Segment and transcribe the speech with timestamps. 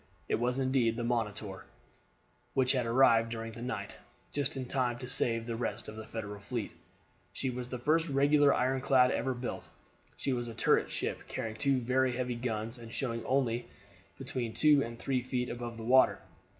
[0.27, 1.65] It was indeed the Monitor,
[2.55, 3.97] which had arrived during the night,
[4.31, 6.71] just in time to save the rest of the Federal fleet.
[7.33, 9.69] She was the first regular ironclad ever built.
[10.17, 13.67] She was a turret ship, carrying two very heavy guns, and showing only
[14.17, 16.17] between two and three feet above the water.